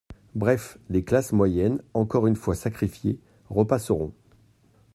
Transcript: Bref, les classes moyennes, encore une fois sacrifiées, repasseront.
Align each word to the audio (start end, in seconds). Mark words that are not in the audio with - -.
Bref, 0.33 0.79
les 0.89 1.03
classes 1.03 1.31
moyennes, 1.31 1.79
encore 1.93 2.25
une 2.25 2.35
fois 2.35 2.55
sacrifiées, 2.55 3.19
repasseront. 3.51 4.11